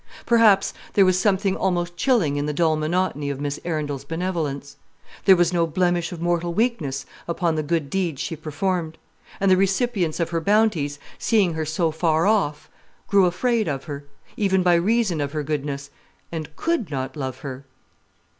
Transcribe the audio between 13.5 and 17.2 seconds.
of her, even by reason of her goodness, and could not